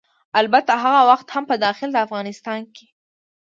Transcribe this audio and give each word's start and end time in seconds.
البته 0.39 0.73
هغه 0.83 1.01
وخت 1.09 1.27
هم 1.33 1.43
په 1.49 1.55
داخل 1.65 1.89
د 1.93 1.97
افغانستان 2.05 2.61
کې 2.75 2.85